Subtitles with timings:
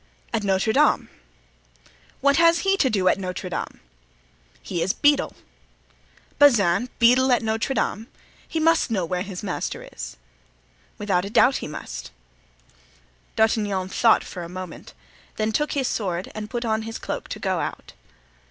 [0.33, 1.09] "At Notre Dame."
[2.21, 3.81] "What has he to do at Notre Dame?"
[4.63, 5.35] "He is beadle."
[6.39, 8.07] "Bazin beadle at Notre Dame!
[8.47, 10.17] He must know where his master is!"
[10.97, 12.09] "Without a doubt he must."
[13.35, 14.95] D'Artagnan thought for a moment,
[15.35, 17.93] then took his sword and put on his cloak to go out.